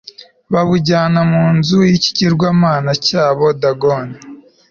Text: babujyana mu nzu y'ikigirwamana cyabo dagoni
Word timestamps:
babujyana 0.53 1.19
mu 1.31 1.43
nzu 1.57 1.79
y'ikigirwamana 1.89 2.91
cyabo 3.05 3.45
dagoni 3.61 4.17